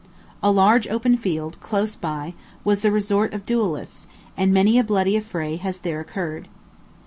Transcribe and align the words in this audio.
A 0.41 0.49
large 0.49 0.87
open 0.87 1.15
field, 1.15 1.59
close 1.59 1.93
by, 1.95 2.33
was 2.63 2.81
the 2.81 2.89
resort 2.89 3.35
of 3.35 3.45
duellists, 3.45 4.07
and 4.35 4.51
many 4.51 4.79
a 4.79 4.83
bloody 4.83 5.15
affray 5.15 5.57
has 5.57 5.81
there 5.81 5.99
occurred. 5.99 6.47